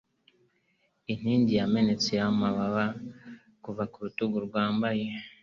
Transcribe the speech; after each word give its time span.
Inkingi 1.11 1.51
yamenetse 1.61 2.09
yamababa 2.19 2.85
kuva 3.63 3.83
ku 3.91 3.97
rutugu 4.05 4.37
rwambaye, 4.47 5.05